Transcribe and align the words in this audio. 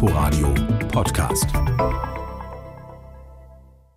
Inforadio 0.00 0.54
Podcast. 0.92 1.48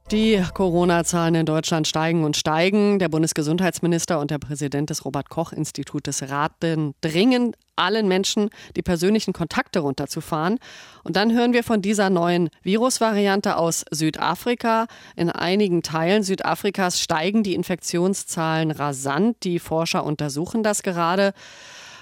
Die 0.09 0.43
Corona-Zahlen 0.55 1.35
in 1.35 1.45
Deutschland 1.45 1.87
steigen 1.87 2.23
und 2.23 2.35
steigen. 2.35 2.97
Der 2.97 3.07
Bundesgesundheitsminister 3.07 4.19
und 4.19 4.31
der 4.31 4.39
Präsident 4.39 4.89
des 4.89 5.05
Robert-Koch-Institutes 5.05 6.27
raten 6.31 6.95
dringend 7.01 7.55
allen 7.75 8.07
Menschen, 8.07 8.49
die 8.75 8.81
persönlichen 8.81 9.31
Kontakte 9.31 9.81
runterzufahren. 9.81 10.57
Und 11.03 11.17
dann 11.17 11.33
hören 11.33 11.53
wir 11.53 11.63
von 11.63 11.83
dieser 11.83 12.09
neuen 12.09 12.49
Virusvariante 12.63 13.55
aus 13.55 13.85
Südafrika. 13.91 14.87
In 15.15 15.29
einigen 15.29 15.83
Teilen 15.83 16.23
Südafrikas 16.23 16.99
steigen 16.99 17.43
die 17.43 17.53
Infektionszahlen 17.53 18.71
rasant. 18.71 19.37
Die 19.43 19.59
Forscher 19.59 20.03
untersuchen 20.03 20.63
das 20.63 20.81
gerade. 20.81 21.33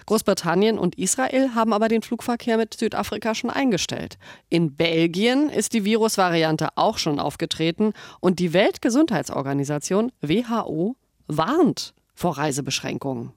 Großbritannien 0.10 0.80
und 0.80 0.98
Israel 0.98 1.54
haben 1.54 1.72
aber 1.72 1.88
den 1.88 2.02
Flugverkehr 2.02 2.58
mit 2.58 2.74
Südafrika 2.74 3.36
schon 3.36 3.52
eingestellt. 3.52 4.18
In 4.50 4.76
Belgien 4.76 5.50
ist 5.50 5.74
die 5.74 5.86
Virusvariante 5.86 6.70
auch 6.74 6.98
schon 6.98 7.20
aufgetreten 7.20 7.94
und 8.20 8.40
die 8.40 8.52
Weltgesundheitsorganisation 8.54 10.12
WHO 10.22 10.96
warnt 11.28 11.94
vor 12.16 12.40
Reisebeschränkungen. 12.40 13.34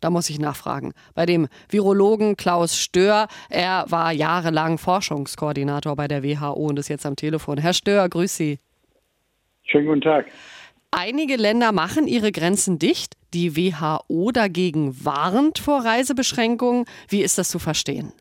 Da 0.00 0.10
muss 0.10 0.30
ich 0.30 0.38
nachfragen. 0.38 0.92
Bei 1.16 1.26
dem 1.26 1.48
Virologen 1.68 2.36
Klaus 2.36 2.78
Stör, 2.78 3.26
er 3.50 3.86
war 3.88 4.12
jahrelang 4.12 4.78
Forschungskoordinator 4.78 5.96
bei 5.96 6.06
der 6.06 6.22
WHO 6.22 6.52
und 6.52 6.78
ist 6.78 6.88
jetzt 6.88 7.04
am 7.04 7.16
Telefon. 7.16 7.58
Herr 7.58 7.74
Stör, 7.74 8.08
grüß 8.08 8.36
Sie. 8.36 8.60
Schönen 9.64 9.88
guten 9.88 10.02
Tag. 10.02 10.26
Einige 10.94 11.36
Länder 11.36 11.72
machen 11.72 12.06
ihre 12.06 12.32
Grenzen 12.32 12.78
dicht. 12.78 13.14
Die 13.32 13.56
WHO 13.56 14.30
dagegen 14.30 14.92
warnt 15.02 15.58
vor 15.58 15.86
Reisebeschränkungen. 15.86 16.84
Wie 17.08 17.22
ist 17.22 17.38
das 17.38 17.48
zu 17.48 17.58
verstehen? 17.58 18.12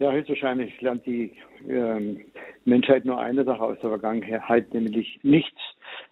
Ja, 0.00 0.10
höchstwahrscheinlich 0.10 0.80
lernt 0.80 1.06
die 1.06 1.30
äh, 1.68 2.16
Menschheit 2.64 3.04
nur 3.04 3.20
eine 3.20 3.44
Sache 3.44 3.62
aus 3.62 3.78
der 3.80 3.90
Vergangenheit, 3.90 4.74
nämlich 4.74 5.20
nichts. 5.22 5.60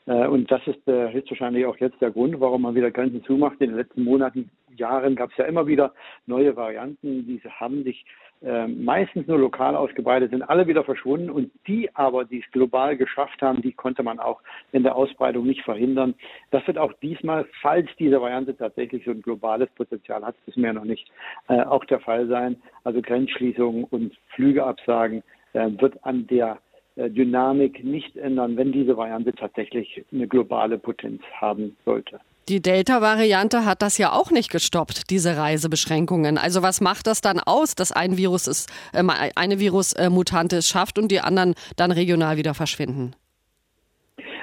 Äh, 0.07 0.29
und 0.29 0.49
das 0.53 0.65
ist 0.69 0.87
äh, 0.87 1.13
höchstwahrscheinlich 1.13 1.67
auch 1.67 1.79
jetzt 1.79 2.01
der 2.01 2.13
Grund, 2.13 2.39
warum 2.39 2.63
man 2.63 2.77
wieder 2.77 2.93
Grenzen 2.93 3.25
zumacht. 3.25 3.61
In 3.61 3.71
den 3.71 3.77
letzten 3.77 4.05
Monaten, 4.05 4.51
Jahren 4.77 5.17
gab 5.17 5.33
es 5.33 5.37
ja 5.37 5.47
immer 5.47 5.67
wieder 5.67 5.95
neue 6.27 6.55
Varianten. 6.55 7.27
Diese 7.27 7.51
haben 7.51 7.83
sich 7.83 8.05
äh, 8.43 8.69
meistens 8.69 9.27
nur 9.27 9.39
lokal 9.39 9.75
ausgebreitet, 9.75 10.31
sind 10.31 10.43
alle 10.43 10.67
wieder 10.67 10.85
verschwunden 10.85 11.31
und 11.31 11.51
die 11.67 11.95
aber, 11.95 12.25
die 12.25 12.41
es 12.41 12.51
global 12.53 12.97
geschafft 12.97 13.43
haben, 13.43 13.63
die 13.63 13.73
konnte 13.73 14.03
man 14.03 14.19
auch 14.19 14.41
in 14.73 14.83
der 14.85 14.95
Ausbreitung 14.95 15.47
nicht 15.47 15.63
verhindern. 15.63 16.15
Das 16.51 16.67
wird 16.67 16.79
auch 16.79 16.93
diesmal, 17.03 17.47
falls 17.61 17.89
diese 17.99 18.21
Variante 18.21 18.57
tatsächlich 18.57 19.05
so 19.05 19.11
ein 19.11 19.23
globales 19.23 19.69
Potenzial 19.71 20.25
hat, 20.25 20.37
wissen 20.47 20.63
wir 20.63 20.73
noch 20.73 20.85
nicht, 20.85 21.11
äh, 21.49 21.63
auch 21.63 21.85
der 21.87 22.01
Fall 22.01 22.29
sein. 22.29 22.57
Also 22.85 23.03
Grenzschließungen 23.03 23.85
und 23.85 24.17
Flügeabsagen 24.35 25.23
äh, 25.55 25.71
wird 25.79 26.05
an 26.05 26.27
der 26.29 26.59
äh, 26.97 27.11
Dynamik 27.11 27.83
nicht 27.83 28.17
ändern, 28.17 28.57
wenn 28.57 28.73
diese 28.73 28.97
Variante 28.97 29.33
tatsächlich 29.33 30.05
eine 30.13 30.29
globale 30.29 30.79
Potenz 30.79 31.23
haben 31.41 31.77
sollte. 31.85 32.21
Die 32.49 32.63
Delta-Variante 32.63 33.67
hat 33.67 33.83
das 33.83 33.99
ja 33.99 34.13
auch 34.13 34.31
nicht 34.31 34.51
gestoppt, 34.51 35.11
diese 35.11 35.37
Reisebeschränkungen. 35.37 36.39
Also 36.39 36.63
was 36.63 36.81
macht 36.81 37.07
das 37.07 37.21
dann 37.21 37.41
aus, 37.41 37.75
dass 37.75 37.93
ein 37.93 38.17
Virus 38.17 38.47
ist, 38.47 38.71
äh, 38.95 39.03
eine 39.37 39.61
Virusmutante 39.61 40.57
es 40.57 40.69
schafft 40.69 40.99
und 40.99 41.13
die 41.13 41.21
anderen 41.21 41.55
dann 41.77 41.93
regional 41.93 42.39
wieder 42.39 42.55
verschwinden? 42.55 43.15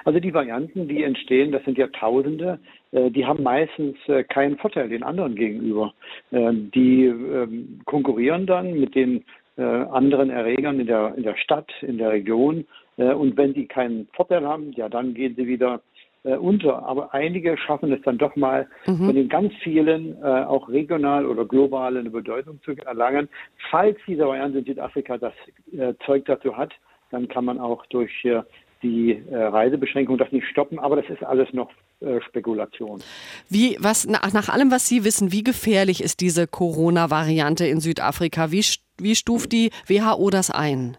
Also 0.04 0.20
die 0.20 0.36
Varianten, 0.36 0.88
die 0.88 1.02
entstehen, 1.02 1.52
das 1.52 1.64
sind 1.66 1.80
ja 1.80 1.88
Tausende, 1.88 2.60
äh, 2.92 3.10
die 3.10 3.26
haben 3.26 3.42
meistens 3.42 3.98
äh, 4.06 4.24
keinen 4.24 4.58
Vorteil 4.58 4.90
den 4.90 5.02
anderen 5.02 5.34
gegenüber. 5.34 5.92
Ähm, 6.32 6.70
die 6.76 7.06
ähm, 7.06 7.82
konkurrieren 7.86 8.46
dann 8.46 8.80
mit 8.80 8.94
den 8.94 9.26
äh, 9.58 9.64
anderen 9.64 10.30
Erregern 10.30 10.80
in 10.80 10.86
der, 10.86 11.16
in 11.18 11.24
der 11.24 11.38
Stadt, 11.38 11.72
in 11.82 11.98
der 11.98 12.12
Region. 12.12 12.66
Und 12.98 13.36
wenn 13.36 13.54
die 13.54 13.66
keinen 13.68 14.08
Vorteil 14.14 14.46
haben, 14.48 14.72
ja, 14.72 14.88
dann 14.88 15.14
gehen 15.14 15.36
sie 15.36 15.48
wieder 15.48 15.82
äh, 16.26 16.36
unter. 16.36 16.86
Aber 16.86 17.14
einige 17.14 17.58
schaffen 17.58 17.94
es 17.94 18.02
dann 18.02 18.18
doch 18.18 18.36
mal, 18.36 18.68
mhm. 18.86 19.06
von 19.06 19.16
den 19.16 19.30
ganz 19.30 19.54
vielen 19.64 20.22
äh, 20.22 20.26
auch 20.26 20.68
regional 20.68 21.26
oder 21.26 21.46
global 21.46 21.96
eine 21.96 22.10
Bedeutung 22.10 22.62
zu 22.64 22.72
erlangen. 22.86 23.30
Falls 23.70 23.98
diese 24.08 24.28
Variante 24.28 24.60
in 24.60 24.66
Südafrika 24.66 25.18
das 25.18 25.34
äh, 25.72 25.94
Zeug 26.06 26.26
dazu 26.26 26.58
hat, 26.58 26.74
dann 27.12 27.28
kann 27.28 27.46
man 27.46 27.60
auch 27.60 27.86
durch 27.88 28.26
äh, 28.26 28.42
die 28.84 29.24
äh, 29.30 29.36
Reisebeschränkung 29.36 30.18
das 30.18 30.32
nicht 30.32 30.48
stoppen. 30.48 30.80
Aber 30.80 30.96
das 30.96 31.10
ist 31.10 31.24
alles 31.24 31.52
noch 31.54 31.72
äh, 32.02 32.20
Spekulation. 32.22 33.02
Wie, 33.50 33.78
was, 33.80 34.08
nach, 34.08 34.34
nach 34.34 34.50
allem, 34.50 34.72
was 34.72 34.88
Sie 34.88 35.04
wissen, 35.04 35.32
wie 35.32 35.44
gefährlich 35.44 36.04
ist 36.04 36.22
diese 36.22 36.48
Corona-Variante 36.48 37.66
in 37.66 37.80
Südafrika? 37.80 38.52
Wie, 38.52 38.64
wie 39.00 39.16
stuft 39.16 39.52
die 39.52 39.72
WHO 39.88 40.30
das 40.30 40.52
ein? 40.52 40.98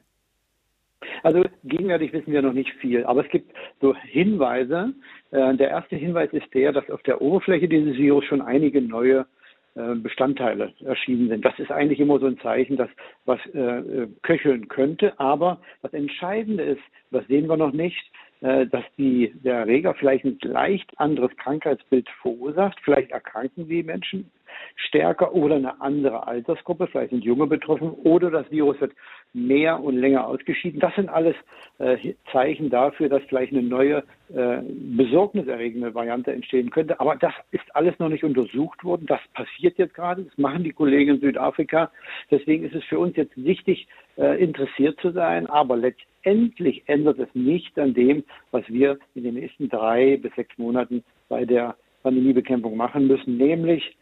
Also 1.22 1.44
gegenwärtig 1.64 2.12
wissen 2.12 2.32
wir 2.32 2.42
noch 2.42 2.52
nicht 2.52 2.70
viel, 2.80 3.04
aber 3.04 3.24
es 3.24 3.30
gibt 3.30 3.52
so 3.80 3.94
Hinweise. 3.94 4.94
Äh, 5.30 5.54
der 5.56 5.70
erste 5.70 5.96
Hinweis 5.96 6.32
ist 6.32 6.52
der, 6.54 6.72
dass 6.72 6.88
auf 6.90 7.02
der 7.02 7.20
Oberfläche 7.20 7.68
dieses 7.68 7.96
Virus 7.96 8.24
schon 8.24 8.42
einige 8.42 8.80
neue 8.80 9.26
äh, 9.74 9.94
Bestandteile 9.94 10.72
erschienen 10.84 11.28
sind. 11.28 11.44
Das 11.44 11.58
ist 11.58 11.70
eigentlich 11.70 12.00
immer 12.00 12.18
so 12.18 12.26
ein 12.26 12.38
Zeichen, 12.38 12.76
dass 12.76 12.90
was 13.24 13.40
äh, 13.54 14.06
köcheln 14.22 14.68
könnte. 14.68 15.18
Aber 15.18 15.60
das 15.82 15.92
Entscheidende 15.92 16.62
ist, 16.62 16.82
das 17.10 17.26
sehen 17.26 17.48
wir 17.48 17.56
noch 17.56 17.72
nicht, 17.72 18.10
dass 18.40 18.84
die, 18.98 19.32
der 19.42 19.60
Erreger 19.60 19.94
vielleicht 19.94 20.26
ein 20.26 20.38
leicht 20.42 20.92
anderes 21.00 21.34
Krankheitsbild 21.38 22.06
verursacht. 22.20 22.78
Vielleicht 22.84 23.10
erkranken 23.10 23.66
die 23.66 23.82
Menschen 23.82 24.30
stärker 24.76 25.34
oder 25.34 25.56
eine 25.56 25.80
andere 25.80 26.26
Altersgruppe, 26.26 26.86
vielleicht 26.86 27.10
sind 27.10 27.24
Junge 27.24 27.46
betroffen 27.46 27.90
oder 27.90 28.30
das 28.30 28.50
Virus 28.50 28.80
wird 28.80 28.92
mehr 29.32 29.80
und 29.82 29.96
länger 29.96 30.26
ausgeschieden. 30.26 30.80
Das 30.80 30.94
sind 30.94 31.08
alles 31.08 31.34
äh, 31.78 32.14
Zeichen 32.32 32.70
dafür, 32.70 33.08
dass 33.08 33.22
vielleicht 33.24 33.52
eine 33.52 33.62
neue 33.62 34.02
äh, 34.34 34.58
besorgniserregende 34.96 35.94
Variante 35.94 36.32
entstehen 36.32 36.70
könnte. 36.70 36.98
Aber 37.00 37.16
das 37.16 37.34
ist 37.50 37.64
alles 37.74 37.98
noch 37.98 38.08
nicht 38.08 38.24
untersucht 38.24 38.82
worden. 38.82 39.06
Das 39.06 39.20
passiert 39.34 39.78
jetzt 39.78 39.94
gerade. 39.94 40.24
Das 40.24 40.38
machen 40.38 40.64
die 40.64 40.72
Kollegen 40.72 41.16
in 41.16 41.20
Südafrika. 41.20 41.90
Deswegen 42.30 42.64
ist 42.64 42.74
es 42.74 42.84
für 42.84 42.98
uns 42.98 43.16
jetzt 43.16 43.36
wichtig, 43.36 43.86
äh, 44.16 44.42
interessiert 44.42 44.98
zu 45.00 45.10
sein. 45.10 45.46
Aber 45.46 45.76
letztendlich 45.76 46.82
ändert 46.86 47.18
es 47.18 47.28
nicht 47.34 47.78
an 47.78 47.94
dem, 47.94 48.24
was 48.50 48.64
wir 48.68 48.98
in 49.14 49.24
den 49.24 49.34
nächsten 49.34 49.68
drei 49.68 50.16
bis 50.16 50.34
sechs 50.34 50.56
Monaten 50.58 51.04
bei 51.28 51.44
der 51.44 51.76
Pandemiebekämpfung 52.02 52.76
machen 52.76 53.06
müssen, 53.08 53.36
nämlich 53.36 53.96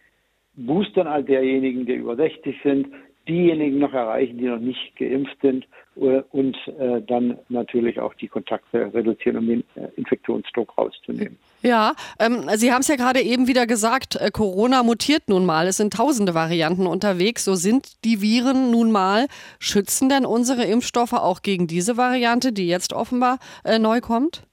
boostern 0.56 1.06
all 1.06 1.24
derjenigen, 1.24 1.86
die 1.86 1.94
über 1.94 2.16
60 2.16 2.56
sind, 2.62 2.86
diejenigen 3.28 3.78
noch 3.78 3.92
erreichen, 3.92 4.38
die 4.38 4.44
noch 4.44 4.58
nicht 4.58 4.96
geimpft 4.96 5.36
sind 5.40 5.66
äh, 5.96 6.22
und 6.30 6.56
äh, 6.78 7.00
dann 7.02 7.38
natürlich 7.48 7.98
auch 7.98 8.14
die 8.14 8.28
Kontakte 8.28 8.92
reduzieren, 8.92 9.38
um 9.38 9.46
den 9.46 9.64
äh, 9.76 9.88
Infektionsdruck 9.96 10.76
rauszunehmen. 10.76 11.38
Ja, 11.62 11.94
ähm, 12.18 12.44
Sie 12.56 12.72
haben 12.72 12.82
es 12.82 12.88
ja 12.88 12.96
gerade 12.96 13.22
eben 13.22 13.48
wieder 13.48 13.66
gesagt, 13.66 14.16
äh, 14.16 14.30
Corona 14.30 14.82
mutiert 14.82 15.28
nun 15.28 15.46
mal. 15.46 15.66
Es 15.66 15.78
sind 15.78 15.94
tausende 15.94 16.34
Varianten 16.34 16.86
unterwegs. 16.86 17.44
So 17.44 17.54
sind 17.54 18.04
die 18.04 18.20
Viren 18.20 18.70
nun 18.70 18.90
mal. 18.90 19.26
Schützen 19.58 20.08
denn 20.08 20.26
unsere 20.26 20.64
Impfstoffe 20.64 21.14
auch 21.14 21.40
gegen 21.40 21.66
diese 21.66 21.96
Variante, 21.96 22.52
die 22.52 22.68
jetzt 22.68 22.92
offenbar 22.92 23.38
neu 23.80 24.00
kommt? 24.00 24.46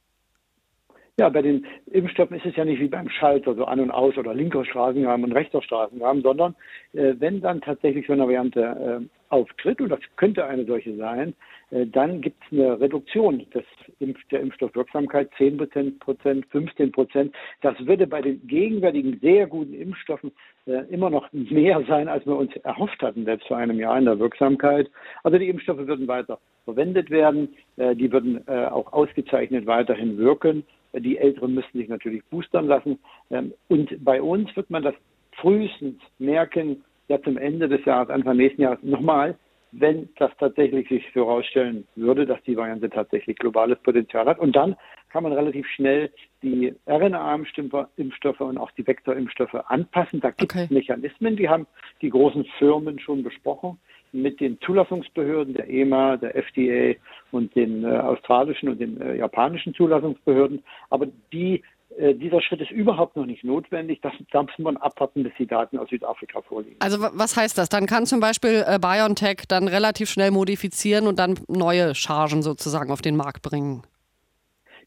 Ja, 1.19 1.29
bei 1.29 1.41
den 1.41 1.65
Impfstoffen 1.91 2.37
ist 2.37 2.45
es 2.45 2.55
ja 2.55 2.65
nicht 2.65 2.79
wie 2.79 2.87
beim 2.87 3.09
Schalter, 3.09 3.53
so 3.53 3.65
an 3.65 3.79
und 3.79 3.91
aus 3.91 4.17
oder 4.17 4.33
linker 4.33 4.63
Straßenrahmen 4.63 5.25
und 5.25 5.33
rechter 5.33 5.61
Straßenrahmen, 5.61 6.23
sondern 6.23 6.55
äh, 6.93 7.13
wenn 7.19 7.41
dann 7.41 7.61
tatsächlich 7.61 8.07
so 8.07 8.13
eine 8.13 8.23
Variante 8.23 8.61
äh, 9.03 9.05
auftritt, 9.29 9.81
und 9.81 9.89
das 9.89 9.99
könnte 10.15 10.45
eine 10.45 10.65
solche 10.65 10.95
sein, 10.95 11.33
äh, 11.71 11.85
dann 11.85 12.21
gibt 12.21 12.41
es 12.45 12.57
eine 12.57 12.79
Reduktion 12.79 13.45
des 13.53 13.65
Impf 13.99 14.19
der 14.31 14.39
Impfstoffwirksamkeit, 14.39 15.29
10 15.37 15.57
Prozent, 15.99 16.45
15 16.49 16.91
Prozent. 16.91 17.35
Das 17.61 17.75
würde 17.85 18.07
bei 18.07 18.21
den 18.21 18.45
gegenwärtigen 18.47 19.19
sehr 19.21 19.47
guten 19.47 19.73
Impfstoffen 19.73 20.31
äh, 20.65 20.85
immer 20.89 21.09
noch 21.09 21.31
mehr 21.33 21.83
sein, 21.87 22.07
als 22.07 22.25
wir 22.25 22.37
uns 22.37 22.55
erhofft 22.57 23.01
hatten, 23.01 23.25
selbst 23.25 23.47
vor 23.47 23.57
einem 23.57 23.79
Jahr 23.79 23.97
in 23.97 24.05
der 24.05 24.19
Wirksamkeit. 24.19 24.89
Also 25.23 25.37
die 25.37 25.49
Impfstoffe 25.49 25.85
würden 25.85 26.07
weiter 26.07 26.39
verwendet 26.65 27.09
werden, 27.09 27.49
äh, 27.77 27.95
die 27.95 28.11
würden 28.11 28.45
äh, 28.47 28.65
auch 28.65 28.93
ausgezeichnet 28.93 29.65
weiterhin 29.65 30.17
wirken. 30.17 30.63
Die 30.93 31.17
Älteren 31.17 31.53
müssten 31.53 31.77
sich 31.77 31.87
natürlich 31.87 32.23
boostern 32.25 32.67
lassen. 32.67 32.99
Ähm, 33.29 33.53
und 33.69 34.03
bei 34.03 34.21
uns 34.21 34.55
wird 34.55 34.69
man 34.69 34.83
das 34.83 34.95
frühestens 35.33 36.01
merken, 36.19 36.83
ja 37.07 37.21
zum 37.21 37.37
Ende 37.37 37.67
des 37.67 37.83
Jahres, 37.85 38.09
Anfang 38.09 38.37
nächsten 38.37 38.61
Jahres 38.61 38.79
nochmal, 38.83 39.37
wenn 39.71 40.09
das 40.17 40.31
tatsächlich 40.37 40.89
sich 40.89 41.03
herausstellen 41.15 41.87
würde, 41.95 42.25
dass 42.25 42.41
die 42.43 42.57
Variante 42.57 42.89
tatsächlich 42.89 43.37
globales 43.37 43.79
Potenzial 43.79 44.25
hat. 44.25 44.39
Und 44.39 44.55
dann 44.55 44.75
kann 45.09 45.23
man 45.23 45.31
relativ 45.31 45.65
schnell 45.67 46.11
die 46.43 46.73
RNA-Impfstoffe 46.87 48.41
und 48.41 48.57
auch 48.57 48.71
die 48.71 48.85
Vektorimpfstoffe 48.85 49.55
anpassen. 49.67 50.19
Da 50.19 50.31
gibt 50.31 50.53
es 50.53 50.63
okay. 50.63 50.73
Mechanismen, 50.73 51.37
die 51.37 51.47
haben 51.47 51.67
die 52.01 52.09
großen 52.09 52.45
Firmen 52.57 52.99
schon 52.99 53.23
besprochen 53.23 53.79
mit 54.11 54.39
den 54.39 54.59
Zulassungsbehörden 54.61 55.53
der 55.53 55.69
EMA, 55.69 56.17
der 56.17 56.35
FDA 56.35 56.99
und 57.31 57.55
den 57.55 57.83
äh, 57.83 57.97
australischen 57.97 58.69
und 58.69 58.79
den 58.79 58.99
äh, 58.99 59.15
japanischen 59.15 59.73
Zulassungsbehörden. 59.73 60.63
Aber 60.89 61.07
die 61.31 61.63
äh, 61.97 62.13
dieser 62.15 62.41
Schritt 62.41 62.61
ist 62.61 62.71
überhaupt 62.71 63.15
noch 63.15 63.25
nicht 63.25 63.43
notwendig. 63.43 63.99
Das, 64.01 64.13
da 64.31 64.43
muss 64.43 64.51
man 64.57 64.77
abwarten, 64.77 65.23
bis 65.23 65.33
die 65.37 65.47
Daten 65.47 65.77
aus 65.77 65.89
Südafrika 65.89 66.41
vorliegen. 66.41 66.77
Also 66.79 66.99
was 67.01 67.35
heißt 67.35 67.57
das? 67.57 67.69
Dann 67.69 67.85
kann 67.85 68.05
zum 68.05 68.19
Beispiel 68.19 68.63
äh, 68.65 68.79
BioNTech 68.79 69.43
dann 69.47 69.67
relativ 69.67 70.09
schnell 70.09 70.31
modifizieren 70.31 71.07
und 71.07 71.19
dann 71.19 71.39
neue 71.47 71.93
Chargen 71.95 72.43
sozusagen 72.43 72.91
auf 72.91 73.01
den 73.01 73.15
Markt 73.15 73.41
bringen. 73.41 73.83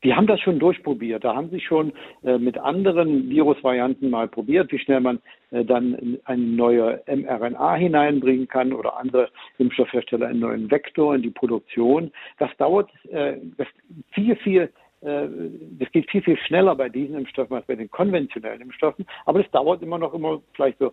Die 0.05 0.15
haben 0.15 0.27
das 0.27 0.41
schon 0.41 0.59
durchprobiert. 0.59 1.25
Da 1.25 1.35
haben 1.35 1.49
sie 1.51 1.61
schon 1.61 1.93
äh, 2.23 2.39
mit 2.39 2.59
anderen 2.59 3.29
Virusvarianten 3.31 4.11
mal 4.11 4.29
probiert, 4.29 4.71
wie 4.71 4.79
schnell 4.79 5.01
man 5.01 5.19
äh, 5.51 5.65
dann 5.65 6.19
eine 6.25 6.43
neue 6.43 7.03
mRNA 7.07 7.77
hineinbringen 7.77 8.47
kann 8.47 8.73
oder 8.73 8.99
andere 8.99 9.31
Impfstoffhersteller 9.59 10.27
einen 10.27 10.41
neuen 10.41 10.71
Vektor 10.71 11.15
in 11.15 11.23
die 11.23 11.31
Produktion. 11.31 12.13
Das 12.39 12.51
dauert 12.59 12.91
äh, 13.11 13.37
das 13.57 13.67
viel, 14.11 14.37
viel 14.37 14.71
das 15.05 15.93
geht 15.93 16.11
viel, 16.11 16.23
viel 16.23 16.39
schneller 16.39 16.75
bei 16.75 16.89
diesen 16.89 17.17
Impfstoffen 17.17 17.57
als 17.57 17.67
bei 17.67 17.75
den 17.75 17.91
konventionellen 17.91 18.63
Impfstoffen. 18.63 19.05
Aber 19.27 19.43
das 19.43 19.51
dauert 19.51 19.83
immer 19.83 19.99
noch 19.99 20.15
immer 20.15 20.41
vielleicht 20.55 20.79
so 20.79 20.93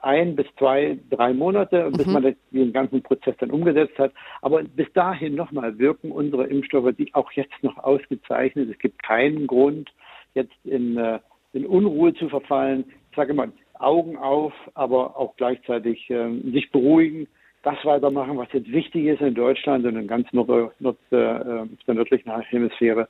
ein 0.00 0.34
bis 0.34 0.46
zwei, 0.58 0.98
drei 1.10 1.34
Monate, 1.34 1.90
bis 1.90 2.06
mhm. 2.06 2.12
man 2.12 2.36
den 2.50 2.72
ganzen 2.72 3.02
Prozess 3.02 3.34
dann 3.38 3.50
umgesetzt 3.50 3.98
hat. 3.98 4.12
Aber 4.40 4.62
bis 4.62 4.90
dahin 4.94 5.34
nochmal 5.34 5.78
wirken 5.78 6.10
unsere 6.10 6.46
Impfstoffe, 6.46 6.94
die 6.96 7.14
auch 7.14 7.30
jetzt 7.32 7.62
noch 7.62 7.76
ausgezeichnet. 7.76 8.70
Es 8.70 8.78
gibt 8.78 9.02
keinen 9.02 9.46
Grund, 9.46 9.92
jetzt 10.32 10.56
in, 10.64 10.96
äh, 10.96 11.18
in 11.52 11.66
Unruhe 11.66 12.14
zu 12.14 12.30
verfallen. 12.30 12.86
Ich 13.10 13.16
sage 13.16 13.32
immer, 13.32 13.48
Augen 13.78 14.16
auf, 14.16 14.54
aber 14.74 15.18
auch 15.18 15.36
gleichzeitig 15.36 16.08
äh, 16.08 16.30
sich 16.50 16.70
beruhigen 16.70 17.28
das 17.62 17.76
weitermachen, 17.84 18.36
was 18.38 18.48
jetzt 18.52 18.70
wichtig 18.70 19.06
ist 19.06 19.20
in 19.20 19.34
Deutschland 19.34 19.84
und 19.84 19.96
in 19.96 20.06
ganz 20.06 20.32
Nord, 20.32 20.72
Nord, 20.80 20.98
äh, 21.10 21.16
der 21.16 21.94
nördlichen 21.94 22.30
Hemisphäre. 22.40 23.08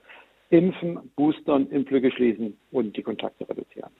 Impfen, 0.51 0.99
boostern, 1.15 1.69
Impflücke 1.71 2.11
schließen 2.11 2.57
und 2.73 2.97
die 2.97 3.03
Kontakte 3.03 3.49
reduzieren. 3.49 3.91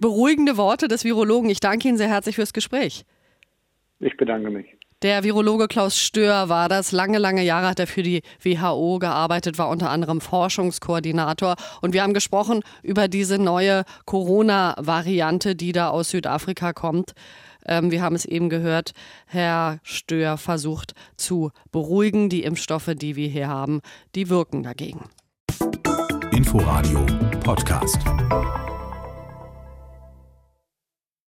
Beruhigende 0.00 0.56
Worte 0.56 0.88
des 0.88 1.04
Virologen. 1.04 1.50
Ich 1.50 1.60
danke 1.60 1.88
Ihnen 1.88 1.98
sehr 1.98 2.08
herzlich 2.08 2.36
fürs 2.36 2.52
Gespräch. 2.52 3.04
Ich 4.00 4.16
bedanke 4.16 4.48
mich. 4.50 4.66
Der 5.02 5.22
Virologe 5.22 5.68
Klaus 5.68 5.96
Stör 5.96 6.48
war 6.48 6.68
das. 6.68 6.90
Lange, 6.90 7.18
lange 7.18 7.44
Jahre 7.44 7.68
hat 7.68 7.78
er 7.78 7.86
für 7.86 8.02
die 8.02 8.22
WHO 8.42 8.98
gearbeitet, 8.98 9.56
war 9.56 9.68
unter 9.68 9.90
anderem 9.90 10.20
Forschungskoordinator. 10.20 11.54
Und 11.82 11.94
wir 11.94 12.02
haben 12.02 12.14
gesprochen 12.14 12.62
über 12.82 13.06
diese 13.06 13.38
neue 13.38 13.84
Corona-Variante, 14.06 15.54
die 15.54 15.70
da 15.70 15.90
aus 15.90 16.10
Südafrika 16.10 16.72
kommt. 16.72 17.12
Ähm, 17.66 17.90
wir 17.90 18.02
haben 18.02 18.14
es 18.14 18.24
eben 18.24 18.48
gehört, 18.48 18.92
Herr 19.26 19.78
Stör 19.82 20.36
versucht 20.36 20.94
zu 21.16 21.50
beruhigen. 21.70 22.28
Die 22.28 22.44
Impfstoffe, 22.44 22.90
die 22.94 23.16
wir 23.16 23.28
hier 23.28 23.48
haben, 23.48 23.80
die 24.14 24.28
wirken 24.28 24.62
dagegen. 24.62 25.08
Inforadio 26.32 27.04
Podcast. 27.40 27.98